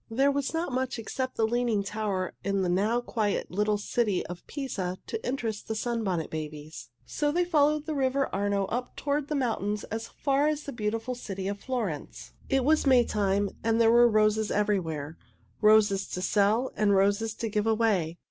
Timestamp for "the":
1.35-1.45, 2.63-2.69, 5.67-5.75, 7.85-7.93, 9.27-9.35, 10.63-10.71